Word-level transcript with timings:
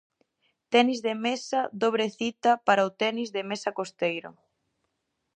Tenis 0.75 0.99
de 1.07 1.13
mesa 1.27 1.59
dobre 1.83 2.07
cita 2.19 2.51
para 2.67 2.87
o 2.89 2.95
tenis 3.01 3.29
de 3.35 3.41
mesa 3.51 3.69
costeiro. 3.79 4.29